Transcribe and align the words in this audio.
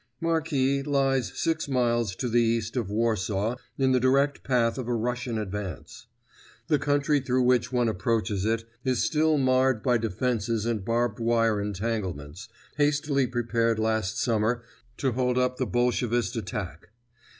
Marki 0.19 0.83
lies 0.83 1.31
six 1.37 1.67
miles 1.67 2.15
to 2.15 2.27
the 2.27 2.41
east 2.41 2.75
of 2.75 2.89
Warsaw 2.89 3.55
in 3.77 3.91
the 3.91 3.99
direct 3.99 4.43
path 4.43 4.79
of 4.79 4.87
a 4.87 4.95
Russian 4.95 5.37
advance. 5.37 6.07
The 6.69 6.79
country 6.79 7.19
through 7.19 7.43
which 7.43 7.71
one 7.71 7.87
approaches 7.87 8.43
it 8.43 8.67
is 8.83 9.03
still 9.03 9.37
marred 9.37 9.83
by 9.83 9.99
defenses 9.99 10.65
and 10.65 10.83
barbed 10.83 11.19
wire 11.19 11.61
entanglements, 11.61 12.49
hastily 12.77 13.27
prepared 13.27 13.77
last 13.77 14.17
summer 14.19 14.63
to 14.97 15.11
hold 15.11 15.37
up 15.37 15.57
the 15.57 15.67
Bolshevist 15.67 16.35
attack. 16.35 16.89